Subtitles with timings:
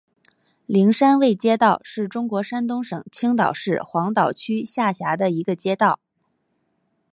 [0.65, 5.99] 灵山卫街道是中国山东省青岛市黄岛区下辖的一个街道。